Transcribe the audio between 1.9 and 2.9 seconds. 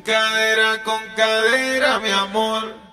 mi amor.